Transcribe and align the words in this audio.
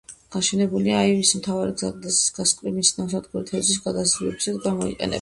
გაშენებულია 0.35 1.03
იავის 1.09 1.33
მთავარი 1.41 1.77
გზატკეცილის 1.83 2.23
გასწვრივ; 2.39 2.75
მისი 2.81 2.97
ნავსადგური 3.03 3.49
თევზის 3.55 3.87
გადაზიდვებისთვის 3.89 4.63
გამოიყენება. 4.69 5.09